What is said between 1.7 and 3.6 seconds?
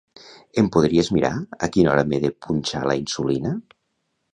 quina hora m'he de punxar la insulina?